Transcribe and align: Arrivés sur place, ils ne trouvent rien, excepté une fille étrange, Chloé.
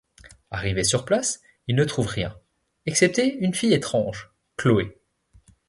Arrivés 0.49 0.83
sur 0.83 1.05
place, 1.05 1.43
ils 1.67 1.75
ne 1.75 1.83
trouvent 1.85 2.07
rien, 2.07 2.35
excepté 2.87 3.35
une 3.37 3.53
fille 3.53 3.71
étrange, 3.75 4.31
Chloé. 4.57 4.99